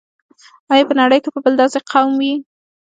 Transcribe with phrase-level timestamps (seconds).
[0.71, 2.33] آیا په نړۍ کې به بل داسې قوم وي.